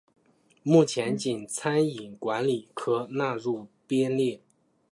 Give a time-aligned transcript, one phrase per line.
[0.63, 4.41] 目前仅餐饮管理科纳入编列。